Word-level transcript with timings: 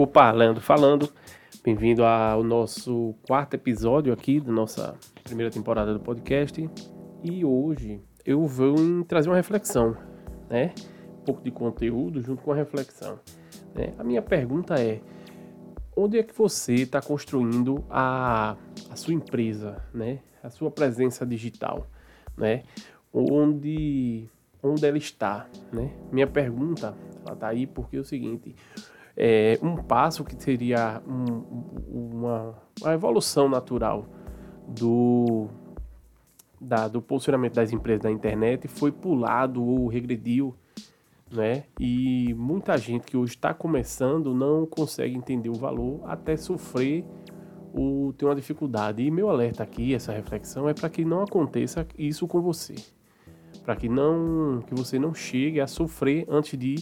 Opa, 0.00 0.30
Leandro 0.30 0.62
falando. 0.62 1.12
Bem-vindo 1.64 2.04
ao 2.04 2.44
nosso 2.44 3.16
quarto 3.26 3.54
episódio 3.54 4.12
aqui 4.12 4.38
da 4.38 4.52
nossa 4.52 4.94
primeira 5.24 5.50
temporada 5.50 5.92
do 5.92 5.98
podcast. 5.98 6.70
E 7.20 7.44
hoje 7.44 8.00
eu 8.24 8.46
vou 8.46 8.76
trazer 9.08 9.28
uma 9.28 9.34
reflexão, 9.34 9.96
né? 10.48 10.72
Um 11.20 11.24
pouco 11.24 11.42
de 11.42 11.50
conteúdo 11.50 12.22
junto 12.22 12.44
com 12.44 12.52
a 12.52 12.54
reflexão. 12.54 13.18
Né? 13.74 13.92
A 13.98 14.04
minha 14.04 14.22
pergunta 14.22 14.80
é: 14.80 15.00
onde 15.96 16.16
é 16.16 16.22
que 16.22 16.32
você 16.32 16.74
está 16.74 17.02
construindo 17.02 17.84
a, 17.90 18.56
a 18.88 18.94
sua 18.94 19.14
empresa, 19.14 19.82
né? 19.92 20.20
A 20.44 20.48
sua 20.48 20.70
presença 20.70 21.26
digital, 21.26 21.88
né? 22.36 22.62
Onde, 23.12 24.28
onde 24.62 24.86
ela 24.86 24.96
está, 24.96 25.48
né? 25.72 25.90
Minha 26.12 26.28
pergunta, 26.28 26.94
ela 27.26 27.34
está 27.34 27.48
aí 27.48 27.66
porque 27.66 27.96
é 27.96 28.00
o 28.00 28.04
seguinte: 28.04 28.54
é, 29.20 29.58
um 29.60 29.74
passo 29.74 30.22
que 30.22 30.40
seria 30.40 31.02
um, 31.04 31.42
uma, 31.90 32.54
uma, 32.80 32.94
evolução 32.94 33.48
natural 33.48 34.06
do, 34.68 35.48
da, 36.60 36.86
do 36.86 37.02
posicionamento 37.02 37.54
das 37.54 37.72
empresas 37.72 38.04
da 38.04 38.12
internet 38.12 38.68
foi 38.68 38.92
pulado 38.92 39.60
ou 39.60 39.88
regrediu, 39.88 40.54
né? 41.32 41.64
E 41.80 42.32
muita 42.34 42.78
gente 42.78 43.06
que 43.06 43.16
hoje 43.16 43.34
está 43.34 43.52
começando 43.52 44.32
não 44.32 44.64
consegue 44.64 45.16
entender 45.16 45.48
o 45.48 45.54
valor 45.54 46.00
até 46.04 46.36
sofrer 46.36 47.04
o 47.74 48.14
ter 48.16 48.24
uma 48.24 48.36
dificuldade. 48.36 49.02
E 49.02 49.10
meu 49.10 49.28
alerta 49.28 49.64
aqui, 49.64 49.96
essa 49.96 50.12
reflexão, 50.12 50.68
é 50.68 50.74
para 50.74 50.88
que 50.88 51.04
não 51.04 51.22
aconteça 51.22 51.84
isso 51.98 52.28
com 52.28 52.40
você, 52.40 52.76
para 53.64 53.74
que 53.74 53.88
não 53.88 54.62
que 54.64 54.76
você 54.76 54.96
não 54.96 55.12
chegue 55.12 55.60
a 55.60 55.66
sofrer 55.66 56.24
antes 56.28 56.56
de 56.56 56.76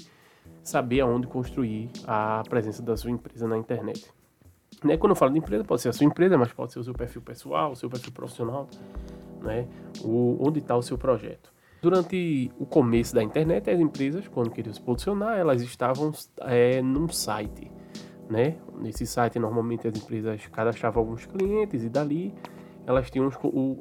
saber 0.67 1.01
aonde 1.01 1.29
construir 1.29 1.89
a 2.07 2.43
presença 2.49 2.83
da 2.83 2.97
sua 2.97 3.11
empresa 3.11 3.47
na 3.47 3.57
internet. 3.57 4.13
Né? 4.83 4.97
Quando 4.97 5.13
eu 5.13 5.17
falo 5.17 5.33
de 5.33 5.39
empresa, 5.39 5.63
pode 5.63 5.81
ser 5.81 5.91
a 5.91 5.93
sua 5.93 6.05
empresa, 6.05 6.37
mas 6.37 6.53
pode 6.53 6.73
ser 6.73 6.81
o 6.81 6.85
seu 6.85 6.93
perfil 6.93 7.23
pessoal, 7.23 7.71
o 7.71 7.77
seu 7.77 7.89
perfil 7.89 8.13
profissional, 8.13 8.69
né? 9.41 9.69
o, 10.03 10.37
onde 10.45 10.59
está 10.59 10.77
o 10.77 10.83
seu 10.83 10.99
projeto. 10.99 11.53
Durante 11.81 12.51
o 12.59 12.67
começo 12.67 13.15
da 13.15 13.23
internet, 13.23 13.71
as 13.71 13.79
empresas, 13.79 14.27
quando 14.27 14.51
queriam 14.51 14.75
se 14.75 14.81
posicionar, 14.81 15.39
elas 15.39 15.63
estavam 15.63 16.13
é, 16.41 16.83
num 16.83 17.09
site. 17.09 17.71
Né? 18.29 18.57
Nesse 18.77 19.07
site, 19.07 19.39
normalmente, 19.39 19.87
as 19.87 19.97
empresas 19.97 20.49
cadastravam 20.49 21.01
alguns 21.01 21.27
clientes 21.27 21.85
e 21.85 21.89
dali 21.89 22.35
elas, 22.85 23.09
tinham, 23.09 23.31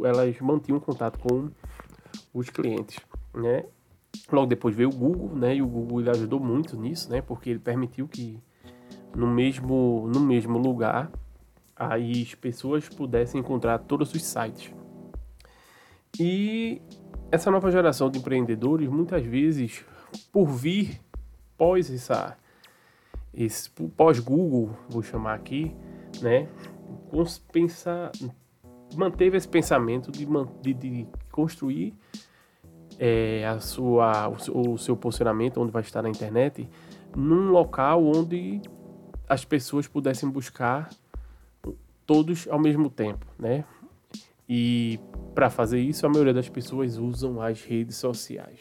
elas 0.03 0.39
mantinham 0.39 0.79
contato 0.79 1.17
com 1.17 1.49
os 2.31 2.49
clientes. 2.51 2.99
Né? 3.33 3.65
Logo 4.31 4.47
depois 4.47 4.75
veio 4.75 4.89
o 4.89 4.95
Google, 4.95 5.35
né? 5.35 5.55
E 5.55 5.61
o 5.61 5.67
Google 5.67 6.01
ele 6.01 6.09
ajudou 6.09 6.39
muito 6.39 6.77
nisso, 6.77 7.09
né? 7.09 7.21
Porque 7.21 7.49
ele 7.49 7.59
permitiu 7.59 8.07
que 8.07 8.39
no 9.15 9.27
mesmo, 9.27 10.09
no 10.13 10.19
mesmo 10.19 10.57
lugar 10.57 11.11
as 11.75 12.33
pessoas 12.35 12.87
pudessem 12.87 13.41
encontrar 13.41 13.79
todos 13.79 14.13
os 14.13 14.23
sites. 14.23 14.73
E 16.19 16.81
essa 17.31 17.51
nova 17.51 17.69
geração 17.69 18.09
de 18.09 18.19
empreendedores, 18.19 18.87
muitas 18.87 19.25
vezes, 19.25 19.83
por 20.31 20.47
vir 20.47 21.01
pós 21.57 21.91
essa, 21.91 22.37
esse 23.33 23.69
pós 23.69 24.19
Google, 24.19 24.71
vou 24.89 25.03
chamar 25.03 25.33
aqui, 25.33 25.75
né? 26.21 26.47
Pensa, 27.51 28.11
manteve 28.95 29.37
esse 29.37 29.47
pensamento 29.47 30.11
de, 30.11 30.25
de, 30.61 30.73
de 30.73 31.07
construir 31.31 31.93
é, 32.99 33.45
a 33.45 33.59
sua, 33.59 34.29
o, 34.29 34.73
o 34.73 34.77
seu 34.77 34.95
posicionamento, 34.95 35.61
onde 35.61 35.71
vai 35.71 35.81
estar 35.81 36.01
na 36.01 36.09
internet, 36.09 36.67
num 37.15 37.49
local 37.49 38.03
onde 38.03 38.61
as 39.27 39.43
pessoas 39.43 39.87
pudessem 39.87 40.29
buscar 40.29 40.89
todos 42.05 42.47
ao 42.47 42.59
mesmo 42.59 42.89
tempo, 42.89 43.25
né? 43.37 43.63
E 44.47 44.99
para 45.33 45.49
fazer 45.49 45.79
isso, 45.79 46.05
a 46.05 46.09
maioria 46.09 46.33
das 46.33 46.47
pessoas 46.47 46.97
usam 46.97 47.41
as 47.41 47.63
redes 47.63 47.97
sociais, 47.97 48.59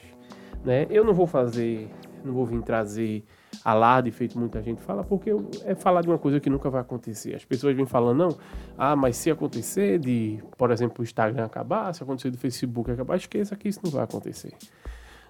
né? 0.64 0.86
Eu 0.88 1.04
não 1.04 1.12
vou 1.12 1.26
fazer, 1.26 1.90
não 2.24 2.32
vou 2.32 2.46
vir 2.46 2.62
trazer 2.62 3.22
alarde 3.64 4.10
feito 4.10 4.38
muita 4.38 4.62
gente 4.62 4.82
fala, 4.82 5.02
porque 5.02 5.30
é 5.64 5.74
falar 5.74 6.02
de 6.02 6.08
uma 6.08 6.18
coisa 6.18 6.38
que 6.38 6.50
nunca 6.50 6.68
vai 6.68 6.82
acontecer. 6.82 7.34
As 7.34 7.44
pessoas 7.44 7.74
vêm 7.74 7.86
falando, 7.86 8.18
não, 8.18 8.38
ah, 8.76 8.94
mas 8.94 9.16
se 9.16 9.30
acontecer 9.30 9.98
de, 9.98 10.38
por 10.58 10.70
exemplo, 10.70 10.96
o 11.00 11.02
Instagram 11.02 11.46
acabar, 11.46 11.92
se 11.94 12.02
acontecer 12.02 12.30
do 12.30 12.36
Facebook 12.36 12.90
acabar, 12.90 13.16
esqueça 13.16 13.56
que 13.56 13.66
isso 13.66 13.80
não 13.82 13.90
vai 13.90 14.04
acontecer. 14.04 14.52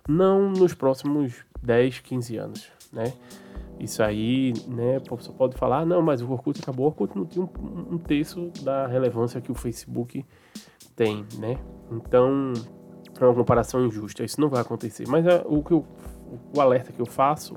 Não 0.09 0.51
nos 0.51 0.75
próximos 0.75 1.45
10, 1.63 2.01
15 2.01 2.37
anos, 2.37 2.73
né? 2.93 3.13
Isso 3.79 4.03
aí, 4.03 4.53
né, 4.69 5.01
você 5.09 5.33
pode 5.33 5.57
falar, 5.57 5.85
não, 5.85 6.01
mas 6.01 6.23
o 6.23 6.31
Orkut 6.31 6.61
acabou, 6.61 6.87
o 6.87 6.89
Orkut 6.89 7.17
não 7.17 7.25
tinha 7.25 7.45
um, 7.45 7.95
um 7.95 7.99
terço 7.99 8.51
da 8.63 8.87
relevância 8.87 9.41
que 9.41 9.51
o 9.51 9.55
Facebook 9.55 10.25
tem, 10.95 11.25
né? 11.39 11.59
Então, 11.91 12.53
é 13.21 13.25
uma 13.25 13.35
comparação 13.35 13.85
injusta, 13.85 14.25
isso 14.25 14.41
não 14.41 14.49
vai 14.49 14.61
acontecer. 14.61 15.07
Mas 15.09 15.27
é, 15.27 15.43
o, 15.47 15.63
que 15.63 15.73
eu, 15.73 15.85
o 16.55 16.61
alerta 16.61 16.93
que 16.93 17.01
eu 17.01 17.07
faço 17.07 17.57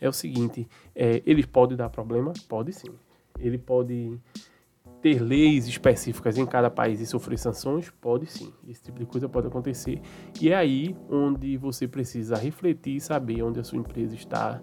é 0.00 0.08
o 0.08 0.12
seguinte: 0.12 0.68
é, 0.94 1.22
ele 1.26 1.46
pode 1.46 1.76
dar 1.76 1.88
problema? 1.88 2.32
Pode 2.48 2.72
sim. 2.72 2.90
Ele 3.38 3.58
pode 3.58 4.18
ter 5.00 5.20
leis 5.20 5.66
específicas 5.66 6.38
em 6.38 6.46
cada 6.46 6.70
país 6.70 7.00
e 7.00 7.06
sofrer 7.06 7.38
sanções? 7.38 7.90
Pode 8.00 8.26
sim. 8.26 8.52
Esse 8.66 8.84
tipo 8.84 8.98
de 8.98 9.06
coisa 9.06 9.28
pode 9.28 9.46
acontecer. 9.46 10.00
E 10.40 10.50
é 10.50 10.54
aí 10.54 10.96
onde 11.10 11.56
você 11.56 11.86
precisa 11.86 12.36
refletir 12.36 12.96
e 12.96 13.00
saber 13.00 13.42
onde 13.42 13.60
a 13.60 13.64
sua 13.64 13.78
empresa 13.78 14.14
está 14.14 14.62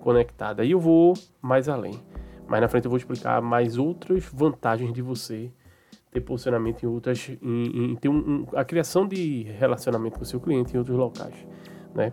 conectada. 0.00 0.64
E 0.64 0.70
eu 0.70 0.80
vou 0.80 1.14
mais 1.40 1.68
além. 1.68 2.00
Mais 2.48 2.62
na 2.62 2.68
frente 2.68 2.84
eu 2.84 2.90
vou 2.90 2.98
explicar 2.98 3.40
mais 3.42 3.76
outras 3.76 4.24
vantagens 4.32 4.92
de 4.92 5.02
você 5.02 5.50
ter 6.10 6.20
posicionamento 6.20 6.82
em 6.82 6.86
outras, 6.86 7.28
em, 7.42 7.92
em 7.92 7.96
ter 7.96 8.08
um, 8.08 8.16
um, 8.16 8.46
a 8.54 8.64
criação 8.64 9.06
de 9.06 9.42
relacionamento 9.58 10.16
com 10.16 10.22
o 10.22 10.26
seu 10.26 10.40
cliente 10.40 10.74
em 10.74 10.78
outros 10.78 10.96
locais, 10.96 11.34
né? 11.94 12.12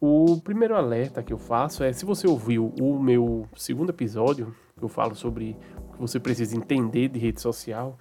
O 0.00 0.40
primeiro 0.40 0.76
alerta 0.76 1.22
que 1.22 1.32
eu 1.32 1.38
faço 1.38 1.82
é 1.82 1.92
se 1.92 2.04
você 2.04 2.26
ouviu 2.26 2.72
o 2.80 3.00
meu 3.00 3.48
segundo 3.56 3.90
episódio, 3.90 4.54
que 4.76 4.84
eu 4.84 4.88
falo 4.88 5.14
sobre 5.14 5.56
o 5.88 5.92
que 5.94 6.00
você 6.00 6.20
precisa 6.20 6.54
entender 6.54 7.08
de 7.08 7.18
rede 7.18 7.40
social, 7.40 7.98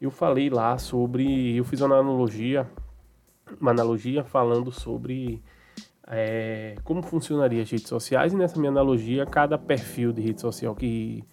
eu 0.00 0.10
falei 0.10 0.50
lá 0.50 0.76
sobre. 0.76 1.56
Eu 1.56 1.64
fiz 1.64 1.80
uma 1.80 1.96
analogia, 1.96 2.68
uma 3.60 3.70
analogia 3.70 4.24
falando 4.24 4.72
sobre 4.72 5.40
é, 6.08 6.76
como 6.84 7.02
funcionaria 7.02 7.62
as 7.62 7.70
redes 7.70 7.88
sociais, 7.88 8.32
e 8.32 8.36
nessa 8.36 8.58
minha 8.58 8.70
analogia, 8.70 9.24
cada 9.24 9.56
perfil 9.56 10.12
de 10.12 10.22
rede 10.22 10.40
social 10.40 10.74
que 10.74 11.24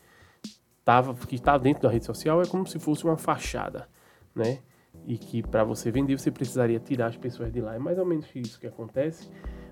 tava, 0.84 1.14
que 1.14 1.36
está 1.36 1.58
dentro 1.58 1.84
da 1.84 1.90
rede 1.90 2.06
social 2.06 2.42
é 2.42 2.46
como 2.46 2.68
se 2.68 2.80
fosse 2.80 3.04
uma 3.04 3.18
fachada, 3.18 3.88
né? 4.36 4.60
E 5.08 5.18
que 5.18 5.42
para 5.42 5.64
você 5.64 5.90
vender 5.90 6.18
você 6.18 6.30
precisaria 6.30 6.80
tirar 6.80 7.08
as 7.08 7.18
pessoas 7.18 7.52
de 7.52 7.60
lá. 7.62 7.76
É 7.76 7.80
mais 7.80 7.98
ou 7.98 8.06
menos 8.06 8.28
isso 8.36 8.60
que 8.60 8.68
acontece. 8.68 9.28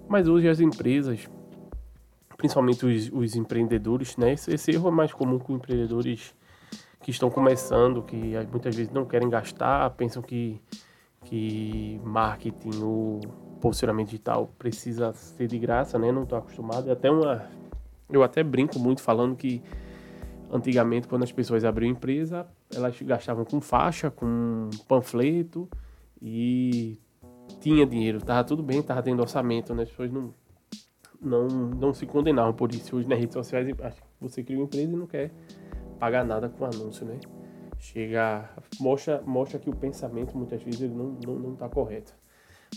Mas 0.07 0.27
hoje 0.27 0.47
as 0.47 0.59
empresas, 0.59 1.29
principalmente 2.37 2.85
os, 2.85 3.09
os 3.11 3.35
empreendedores, 3.35 4.17
né? 4.17 4.33
Esse, 4.33 4.53
esse, 4.53 4.71
erro 4.71 4.89
é 4.89 4.91
mais 4.91 5.13
comum 5.13 5.39
com 5.39 5.53
empreendedores 5.53 6.35
que 7.01 7.11
estão 7.11 7.29
começando, 7.29 8.01
que 8.03 8.33
muitas 8.51 8.75
vezes 8.75 8.91
não 8.91 9.05
querem 9.05 9.29
gastar, 9.29 9.89
pensam 9.91 10.21
que, 10.21 10.61
que 11.25 11.99
marketing 12.03 12.81
ou 12.81 13.19
posicionamento 13.59 14.07
digital 14.07 14.53
precisa 14.57 15.13
ser 15.13 15.47
de 15.47 15.57
graça, 15.57 15.97
né? 15.97 16.11
Não 16.11 16.23
estou 16.23 16.37
acostumado. 16.37 16.89
É 16.89 16.93
até 16.93 17.09
uma, 17.09 17.47
eu 18.09 18.23
até 18.23 18.43
brinco 18.43 18.77
muito 18.77 19.01
falando 19.01 19.35
que 19.35 19.61
antigamente 20.51 21.07
quando 21.07 21.23
as 21.23 21.31
pessoas 21.31 21.63
abriam 21.63 21.91
empresa, 21.91 22.45
elas 22.73 23.01
gastavam 23.01 23.45
com 23.45 23.61
faixa, 23.61 24.11
com 24.11 24.69
panfleto 24.87 25.69
e 26.21 26.99
tinha 27.59 27.85
dinheiro, 27.85 28.19
tava 28.19 28.43
tudo 28.43 28.63
bem, 28.63 28.81
tava 28.81 29.01
tendo 29.01 29.21
orçamento, 29.21 29.73
né? 29.73 29.83
As 29.83 29.89
pessoas 29.89 30.11
não, 30.11 30.33
não, 31.21 31.47
não 31.47 31.93
se 31.93 32.05
condenavam 32.05 32.53
por 32.53 32.71
isso. 32.73 32.95
Hoje 32.95 33.07
nas 33.07 33.19
redes 33.19 33.33
sociais, 33.33 33.67
acho 33.81 34.01
que 34.01 34.07
você 34.19 34.43
cria 34.43 34.57
uma 34.57 34.65
empresa 34.65 34.91
e 34.91 34.95
não 34.95 35.07
quer 35.07 35.31
pagar 35.99 36.25
nada 36.25 36.49
com 36.49 36.65
anúncio, 36.65 37.05
né? 37.05 37.19
Chega, 37.77 38.49
mostra, 38.79 39.21
mostra 39.25 39.59
que 39.59 39.69
o 39.69 39.75
pensamento 39.75 40.37
muitas 40.37 40.61
vezes 40.61 40.81
ele 40.81 40.93
não, 40.93 41.17
não, 41.25 41.35
não 41.35 41.55
tá 41.55 41.67
correto, 41.67 42.13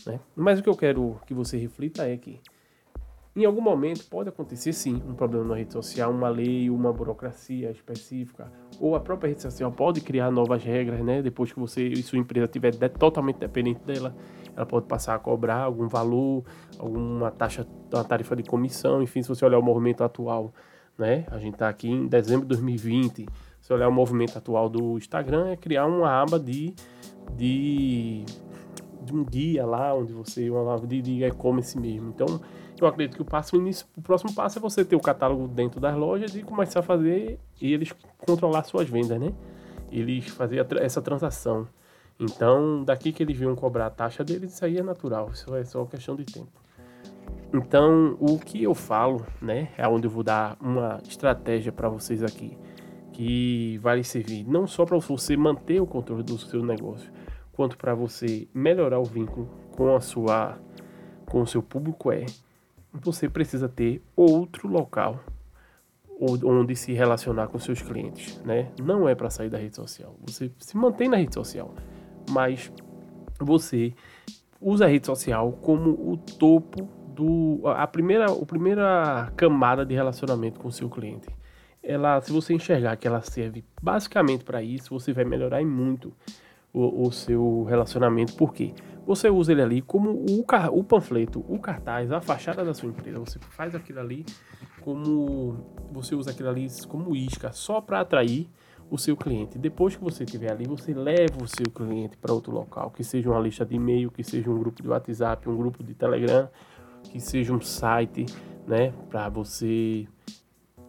né? 0.06 0.20
Mas 0.34 0.58
o 0.58 0.62
que 0.62 0.69
eu 0.69 0.76
quero 0.76 1.20
que 1.26 1.34
você 1.34 1.58
reflita 1.58 2.08
é 2.08 2.16
que 2.16 2.40
em 3.37 3.44
algum 3.44 3.60
momento 3.60 4.04
pode 4.06 4.28
acontecer 4.28 4.72
sim 4.72 5.02
um 5.06 5.14
problema 5.14 5.44
na 5.44 5.56
rede 5.56 5.72
social, 5.72 6.10
uma 6.12 6.28
lei, 6.28 6.70
uma 6.70 6.93
burocracia 6.93 7.70
específica, 7.70 8.50
ou 8.81 8.94
a 8.94 9.00
própria 9.00 9.29
rede 9.29 9.43
social 9.43 9.71
pode 9.71 10.00
criar 10.00 10.31
novas 10.31 10.62
regras, 10.62 11.00
né? 11.05 11.23
Depois 11.23 11.53
que 11.53 11.59
você 11.59 11.87
e 11.87 12.03
sua 12.03 12.19
empresa 12.19 12.47
estiver 12.47 12.73
de, 12.73 12.88
totalmente 12.88 13.38
dependente 13.38 13.81
dela, 13.85 14.15
ela 14.56 14.67
pode 14.67 14.87
passar 14.87 15.15
a 15.15 15.19
cobrar 15.19 15.62
algum 15.62 15.88
valor, 15.88 16.44
alguma 16.79 17.31
taxa, 17.31 17.67
uma 17.93 18.05
tarifa 18.05 18.37
de 18.37 18.43
comissão, 18.43 19.03
enfim, 19.03 19.23
se 19.23 19.29
você 19.29 19.44
olhar 19.44 19.59
o 19.59 19.62
movimento 19.62 20.03
atual, 20.03 20.53
né? 20.99 21.25
A 21.31 21.38
gente 21.38 21.55
está 21.55 21.69
aqui 21.69 21.88
em 21.88 22.06
dezembro 22.06 22.43
de 22.43 22.49
2020. 22.49 23.26
Se 23.61 23.73
olhar 23.73 23.88
o 23.88 23.93
movimento 23.93 24.37
atual 24.37 24.69
do 24.69 24.97
Instagram 24.99 25.49
é 25.49 25.56
criar 25.56 25.87
uma 25.87 26.11
aba 26.11 26.38
de, 26.38 26.75
de, 27.37 28.25
de 29.03 29.15
um 29.15 29.25
guia 29.25 29.65
lá 29.65 29.94
onde 29.94 30.12
você 30.12 30.50
uma 30.50 30.75
aba 30.75 30.87
de, 30.87 31.00
de 31.00 31.25
e-commerce 31.25 31.79
mesmo. 31.79 32.11
Então 32.11 32.41
Eu 32.81 32.87
acredito 32.88 33.17
que 33.17 33.23
o, 33.23 33.25
passo, 33.25 33.56
o 33.97 34.03
próximo 34.03 34.35
passo 34.35 34.59
é 34.59 34.61
você 34.61 34.85
ter 34.85 34.97
o 34.97 35.00
catálogo 35.00 35.47
dentro 35.47 35.81
das 35.81 35.97
lojas 35.97 36.35
e 36.35 36.43
começar 36.43 36.81
a 36.81 36.82
fazer 36.82 37.38
e 37.61 37.73
eles 37.73 37.94
controlar 38.26 38.65
suas 38.65 38.88
vendas, 38.88 39.21
né? 39.21 39.32
Eles 39.93 40.29
fazer 40.29 40.67
essa 40.81 41.00
transação. 41.00 41.69
Então, 42.19 42.85
daqui 42.85 43.12
que 43.12 43.23
eles 43.23 43.37
viam 43.37 43.55
cobrar 43.55 43.87
a 43.87 43.91
taxa 43.91 44.25
deles, 44.25 44.55
isso 44.55 44.65
aí 44.65 44.79
é 44.79 44.82
natural, 44.82 45.31
isso 45.32 45.55
é 45.55 45.65
só 45.65 45.85
questão 45.85 46.17
de 46.17 46.25
tempo. 46.25 46.50
Então, 47.53 48.17
o 48.21 48.38
que 48.38 48.62
eu 48.62 48.75
falo, 48.75 49.25
né, 49.41 49.71
é 49.76 49.87
onde 49.87 50.06
eu 50.06 50.11
vou 50.11 50.25
dar 50.25 50.56
uma 50.61 51.00
estratégia 51.09 51.71
para 51.71 51.88
vocês 51.88 52.23
aqui, 52.23 52.59
que 53.12 53.79
vai 53.79 54.03
servir 54.03 54.44
não 54.44 54.67
só 54.67 54.85
para 54.85 54.99
você 54.99 55.37
manter 55.37 55.81
o 55.81 55.87
controle 55.87 56.25
do 56.25 56.37
seu 56.37 56.65
negócio, 56.65 57.12
quanto 57.53 57.76
para 57.76 57.94
você 57.94 58.49
melhorar 58.53 58.99
o 58.99 59.05
vínculo 59.05 59.49
com 59.76 59.94
a 59.94 60.00
sua 60.00 60.59
com 61.26 61.41
o 61.41 61.47
seu 61.47 61.62
público 61.62 62.12
é 62.12 62.26
você 62.94 63.29
precisa 63.29 63.69
ter 63.69 64.02
outro 64.14 64.69
local 64.69 65.20
onde 66.20 66.76
se 66.76 66.93
relacionar 66.93 67.49
com 67.49 67.58
seus 67.58 67.82
clientes, 67.82 68.41
né? 68.44 68.70
Não 68.81 69.08
é 69.08 69.14
para 69.14 69.29
sair 69.29 69.50
da 69.50 69.58
rede 69.58 69.75
social. 69.75 70.17
Você 70.26 70.50
se 70.58 70.76
mantém 70.76 71.08
na 71.08 71.17
rede 71.17 71.35
social, 71.35 71.75
mas 72.31 72.73
você 73.38 73.93
usa 74.61 74.85
a 74.85 74.88
rede 74.88 75.06
social 75.06 75.52
como 75.61 75.91
o 75.91 76.17
topo 76.17 76.88
do 77.08 77.61
a 77.64 77.87
primeira, 77.87 78.26
a 78.26 78.46
primeira 78.46 79.32
camada 79.37 79.85
de 79.85 79.94
relacionamento 79.94 80.61
com 80.61 80.69
o 80.69 80.73
seu 80.73 80.88
cliente. 80.88 81.29
Ela, 81.82 82.20
se 82.20 82.32
você 82.32 82.55
enxergar 82.55 82.97
que 82.97 83.06
ela 83.06 83.20
serve 83.20 83.64
basicamente 83.82 84.44
para 84.44 84.62
isso, 84.62 84.99
você 84.99 85.12
vai 85.12 85.25
melhorar 85.25 85.62
muito 85.64 86.14
o, 86.75 87.06
o, 87.06 87.12
seu 87.12 87.62
relacionamento. 87.65 88.35
Por 88.35 88.53
quê? 88.53 88.75
Você 89.06 89.31
usa 89.31 89.53
ele 89.53 89.62
ali 89.62 89.81
como 89.81 90.11
o, 90.11 90.44
o 90.73 90.85
panfleto, 90.85 91.44
o 91.49 91.59
cartaz, 91.59 92.11
a 92.11 92.21
fachada 92.21 92.65
da 92.65 92.75
sua 92.75 92.88
empresa. 92.88 93.19
Você 93.21 93.38
faz 93.38 93.75
aquilo 93.75 94.00
ali 94.00 94.26
como 94.81 95.56
você 95.91 96.15
usa 96.15 96.32
aquilo 96.32 96.50
ali 96.50 96.67
como 96.88 97.17
isca, 97.17 97.53
só 97.53 97.81
para 97.81 98.00
atrair 98.00 98.50
o 98.91 98.99
seu 98.99 99.17
cliente. 99.17 99.59
Depois 99.59 99.97
que 99.97 100.03
você 100.03 100.25
estiver 100.25 100.50
ali, 100.50 100.67
você 100.67 100.93
leva 100.93 101.43
o 101.43 101.47
seu 101.47 101.71
cliente 101.71 102.17
para 102.17 102.32
outro 102.32 102.53
local, 102.53 102.91
que 102.91 103.03
seja 103.03 103.31
uma 103.31 103.41
lista 103.41 103.65
de 103.65 103.76
e-mail, 103.76 104.11
que 104.11 104.23
seja 104.23 104.50
um 104.50 104.59
grupo 104.59 104.82
de 104.82 104.88
WhatsApp, 104.88 105.49
um 105.49 105.56
grupo 105.56 105.82
de 105.82 105.94
Telegram, 105.94 106.49
que 107.05 107.21
seja 107.21 107.53
um 107.53 107.61
site, 107.61 108.26
né, 108.67 108.93
para 109.09 109.29
você 109.29 110.06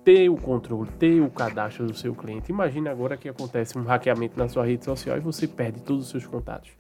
ter 0.05 0.29
o 0.29 0.37
controle, 0.37 0.89
ter 0.91 1.19
o 1.21 1.29
cadastro 1.29 1.87
do 1.87 1.93
seu 1.93 2.15
cliente. 2.15 2.51
Imagine 2.51 2.87
agora 2.87 3.17
que 3.17 3.27
acontece 3.27 3.77
um 3.77 3.83
hackeamento 3.83 4.37
na 4.39 4.47
sua 4.47 4.65
rede 4.65 4.85
social 4.85 5.17
e 5.17 5.19
você 5.19 5.47
perde 5.47 5.81
todos 5.81 6.05
os 6.05 6.11
seus 6.11 6.25
contatos, 6.25 6.71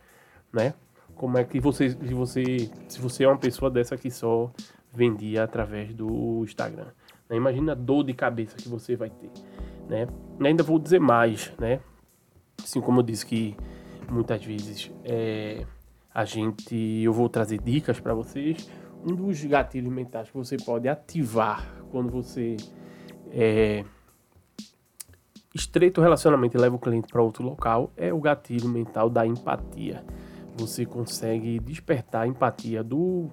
né? 0.53 0.73
Como 1.15 1.37
é 1.37 1.43
que 1.43 1.59
você, 1.59 1.89
se 1.89 2.13
você, 2.13 2.69
se 2.87 3.01
você 3.01 3.23
é 3.23 3.27
uma 3.27 3.37
pessoa 3.37 3.71
dessa 3.71 3.97
que 3.97 4.11
só 4.11 4.51
vendia 4.93 5.43
através 5.43 5.93
do 5.93 6.43
Instagram, 6.43 6.87
né? 7.29 7.35
Imagina 7.35 7.71
a 7.71 7.75
dor 7.75 8.03
de 8.03 8.13
cabeça 8.13 8.55
que 8.55 8.69
você 8.69 8.95
vai 8.95 9.09
ter 9.09 9.31
né? 9.87 10.07
Ainda 10.39 10.63
vou 10.63 10.79
dizer 10.79 10.99
mais, 10.99 11.51
né? 11.59 11.79
Assim 12.61 12.81
como 12.81 12.99
eu 12.99 13.03
disse 13.03 13.25
que 13.25 13.55
muitas 14.09 14.43
vezes 14.43 14.91
é, 15.03 15.65
a 16.13 16.25
gente, 16.25 16.75
eu 16.75 17.13
vou 17.13 17.29
trazer 17.29 17.59
dicas 17.61 17.99
para 17.99 18.13
vocês. 18.13 18.69
Um 19.03 19.13
dos 19.13 19.43
gatilhos 19.43 19.91
mentais 19.91 20.29
que 20.29 20.37
você 20.37 20.57
pode 20.57 20.87
ativar 20.87 21.63
quando 21.91 22.09
você 22.09 22.57
é, 23.35 23.83
estreita 25.53 25.99
o 25.99 26.03
relacionamento 26.03 26.55
e 26.55 26.59
leva 26.59 26.75
o 26.77 26.79
cliente 26.79 27.09
para 27.11 27.21
outro 27.21 27.43
local 27.43 27.91
é 27.97 28.13
o 28.13 28.19
gatilho 28.19 28.69
mental 28.69 29.09
da 29.09 29.27
empatia. 29.27 30.05
Você 30.57 30.85
consegue 30.85 31.59
despertar 31.59 32.23
a 32.23 32.27
empatia 32.27 32.81
do, 32.81 33.29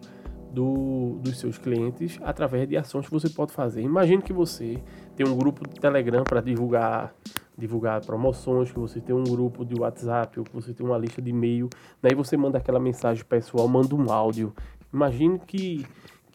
do, 0.50 1.20
dos 1.22 1.38
seus 1.38 1.56
clientes 1.56 2.19
através 2.25 2.69
de 2.69 2.76
ações 2.76 3.06
que 3.06 3.12
você 3.12 3.28
pode 3.28 3.52
fazer. 3.52 3.82
Imagine 3.82 4.20
que 4.20 4.32
você 4.32 4.82
tem 5.14 5.25
um 5.25 5.37
grupo 5.37 5.69
de 5.69 5.81
Telegram 5.81 6.25
para 6.25 6.40
divulgar 6.40 7.14
divulgar 7.56 8.00
promoções, 8.00 8.72
que 8.72 8.78
você 8.78 8.99
tem 8.99 9.14
um 9.14 9.22
grupo 9.22 9.62
de 9.64 9.78
WhatsApp, 9.78 10.38
ou 10.38 10.44
que 10.44 10.52
você 10.52 10.72
tem 10.72 10.84
uma 10.84 10.96
lista 10.96 11.20
de 11.20 11.31
e-mail, 11.31 11.69
daí 12.00 12.14
você 12.14 12.34
manda 12.34 12.56
aquela 12.56 12.81
mensagem 12.81 13.22
pessoal, 13.25 13.69
manda 13.69 13.94
um 13.94 14.10
áudio. 14.10 14.54
Imagine 14.93 15.38
que 15.38 15.87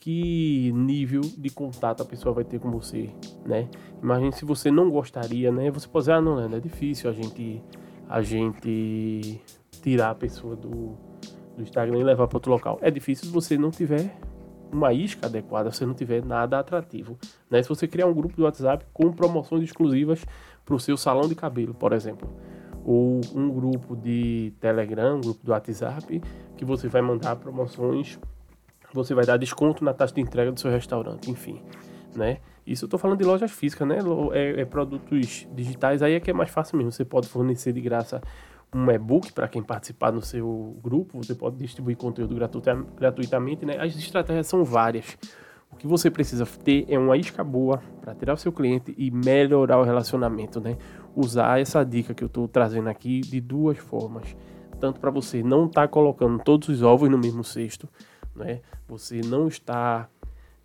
que 0.08 0.72
nível 0.72 1.20
de 1.20 1.50
contato 1.50 2.02
a 2.02 2.06
pessoa 2.06 2.34
vai 2.34 2.46
ter 2.46 2.62
com 2.62 2.72
você, 2.72 3.10
né? 3.46 3.68
Imagine 4.02 4.32
se 4.32 4.46
você 4.46 4.72
não 4.72 4.90
gostaria, 4.90 5.52
né? 5.52 5.70
Você 5.70 5.86
pode 5.86 6.04
dizer, 6.04 6.14
ah, 6.14 6.22
não, 6.22 6.40
é 6.40 6.60
difícil 6.62 7.10
a 7.10 7.14
gente 7.14 7.62
a 8.08 8.22
gente 8.22 9.42
tirar 9.82 10.12
a 10.12 10.16
pessoa 10.16 10.56
do, 10.56 10.96
do 11.58 11.62
Instagram 11.62 12.00
e 12.00 12.04
levar 12.06 12.26
para 12.26 12.38
outro 12.38 12.50
local. 12.50 12.80
É 12.82 12.90
difícil 12.90 13.26
se 13.26 13.34
você 13.34 13.58
não 13.58 13.70
tiver 13.70 14.18
uma 14.72 14.94
isca 14.94 15.28
adequada, 15.28 15.72
se 15.72 15.86
não 15.86 15.94
tiver 15.94 16.24
nada 16.24 16.58
atrativo. 16.58 17.18
Né? 17.52 17.62
Se 17.62 17.68
você 17.68 17.86
criar 17.86 18.08
um 18.08 18.14
grupo 18.14 18.34
do 18.34 18.44
WhatsApp 18.44 18.86
com 18.94 19.12
promoções 19.12 19.62
exclusivas 19.62 20.26
para 20.64 20.74
o 20.74 20.80
seu 20.80 20.96
salão 20.96 21.28
de 21.28 21.36
cabelo, 21.36 21.74
por 21.74 21.92
exemplo, 21.92 22.30
ou 22.86 23.20
um 23.36 23.50
grupo 23.50 23.94
de 23.94 24.54
Telegram, 24.62 25.18
um 25.18 25.22
grupo 25.22 25.46
do 25.46 25.52
WhatsApp, 25.52 26.22
que 26.56 26.64
você 26.64 26.88
vai 26.88 27.02
mandar 27.02 27.36
promoções, 27.36 28.18
você 28.94 29.14
vai 29.14 29.26
dar 29.26 29.38
desconto 29.38 29.84
na 29.84 29.94
taxa 29.94 30.14
de 30.14 30.22
entrega 30.22 30.52
do 30.52 30.60
seu 30.60 30.72
restaurante, 30.72 31.30
enfim, 31.30 31.62
né? 32.16 32.40
Isso 32.66 32.84
eu 32.84 32.88
estou 32.88 33.00
falando 33.00 33.18
de 33.18 33.24
lojas 33.24 33.50
físicas, 33.52 33.88
né? 33.88 34.00
É, 34.34 34.62
é, 34.62 34.66
produtos 34.66 35.48
digitais, 35.54 36.02
aí 36.02 36.14
é 36.14 36.20
que 36.20 36.30
é 36.30 36.34
mais 36.34 36.50
fácil 36.50 36.78
mesmo. 36.78 36.92
Você 36.92 37.06
pode 37.06 37.28
fornecer 37.28 37.72
de 37.72 37.80
graça 37.80 38.22
um 38.76 38.92
e-book 38.92 39.32
para 39.32 39.48
quem 39.48 39.64
participar 39.64 40.12
no 40.12 40.22
seu 40.22 40.78
grupo, 40.84 41.24
você 41.24 41.34
pode 41.34 41.58
distribuir 41.58 41.96
conteúdo 41.96 42.36
gratuitamente, 42.96 43.66
né? 43.66 43.78
As 43.80 43.96
estratégias 43.96 44.48
são 44.48 44.66
várias. 44.66 45.18
O 45.72 45.76
que 45.78 45.88
você 45.88 46.12
precisa 46.12 46.46
ter 46.46 46.86
é 46.90 46.98
uma 46.98 47.16
isca 47.16 47.44
boa 47.44 47.82
para 48.02 48.14
tirar 48.16 48.34
o 48.34 48.38
seu 48.38 48.52
cliente 48.52 48.94
e 48.98 49.12
melhorar 49.12 49.80
o 49.80 49.84
relacionamento, 49.84 50.60
né? 50.60 50.78
Usar 51.16 51.62
essa 51.62 51.84
dica 51.86 52.14
que 52.14 52.24
eu 52.24 52.28
estou 52.28 52.48
trazendo 52.48 52.90
aqui 52.90 53.22
de 53.22 53.40
duas 53.40 53.78
formas. 53.78 54.36
Tanto 54.80 55.00
para 55.00 55.10
você 55.10 55.42
não 55.42 55.66
estar 55.66 55.84
tá 55.84 55.88
colocando 55.88 56.44
todos 56.44 56.68
os 56.68 56.82
ovos 56.82 57.10
no 57.10 57.18
mesmo 57.18 57.44
cesto, 57.44 57.88
né? 58.38 58.62
Você 58.88 59.22
não 59.22 59.48
está 59.48 60.08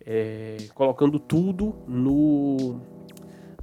é, 0.05 0.57
colocando 0.73 1.19
tudo 1.19 1.75
no 1.87 2.79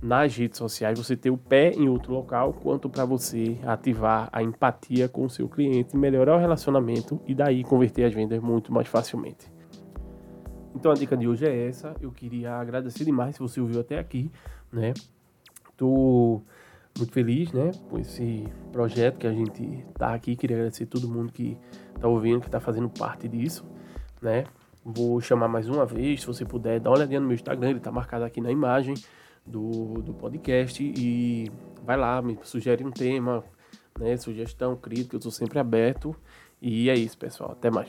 nas 0.03 0.35
redes 0.35 0.57
sociais 0.57 0.99
você 0.99 1.15
ter 1.15 1.31
o 1.31 1.37
pé 1.37 1.73
em 1.73 1.89
outro 1.89 2.15
local, 2.15 2.55
quanto 2.55 2.89
para 2.89 3.05
você 3.05 3.59
ativar 3.67 4.31
a 4.33 4.43
empatia 4.43 5.09
com 5.09 5.27
o 5.27 5.31
seu 5.31 5.47
cliente, 5.47 5.95
melhorar 5.95 6.37
o 6.37 6.39
relacionamento 6.39 7.21
e 7.27 7.35
daí 7.35 7.62
converter 7.62 8.05
as 8.05 8.15
vendas 8.15 8.41
muito 8.41 8.73
mais 8.73 8.89
facilmente. 8.89 9.53
Então 10.75 10.91
a 10.91 10.95
dica 10.95 11.17
de 11.17 11.29
hoje 11.29 11.47
é 11.47 11.69
essa. 11.69 11.95
Eu 12.01 12.11
queria 12.11 12.55
agradecer 12.55 13.05
demais 13.05 13.35
se 13.35 13.41
você 13.43 13.61
ouviu 13.61 13.81
até 13.81 13.99
aqui, 13.99 14.31
né? 14.73 14.95
Tô 15.77 16.41
muito 16.97 17.12
feliz, 17.12 17.52
né, 17.52 17.71
com 17.88 17.99
esse 17.99 18.47
projeto 18.73 19.19
que 19.19 19.26
a 19.26 19.33
gente 19.33 19.85
tá 19.95 20.14
aqui. 20.14 20.37
Queria 20.37 20.57
agradecer 20.57 20.87
todo 20.87 21.09
mundo 21.09 21.33
que 21.33 21.57
tá 22.00 22.09
ouvindo, 22.09 22.40
que 22.40 22.50
tá 22.50 22.61
fazendo 22.61 22.88
parte 22.88 23.29
disso, 23.29 23.64
né? 24.21 24.45
Vou 24.85 25.21
chamar 25.21 25.49
mais 25.49 25.69
uma 25.69 25.85
vez, 25.85 26.21
se 26.23 26.27
você 26.27 26.45
puder, 26.45 26.81
dá 26.81 26.91
uma 26.91 26.97
olhadinha 26.97 27.21
no 27.21 27.27
meu 27.27 27.35
Instagram, 27.35 27.71
ele 27.71 27.81
tá 27.81 27.93
marcado 27.93 28.25
aqui 28.25 28.41
na 28.41 28.50
imagem 28.50 28.95
do, 29.47 30.00
do 30.03 30.15
podcast 30.15 30.83
e 30.83 31.50
vai 31.85 31.97
lá, 31.97 32.23
me 32.23 32.39
sugere 32.43 32.85
um 32.85 32.91
tema, 32.91 33.45
né, 33.99 34.17
sugestão, 34.17 34.77
crítica, 34.77 35.17
eu 35.17 35.19
estou 35.19 35.33
sempre 35.33 35.59
aberto. 35.59 36.15
E 36.62 36.91
é 36.91 36.95
isso, 36.95 37.17
pessoal. 37.17 37.53
Até 37.53 37.71
mais. 37.71 37.89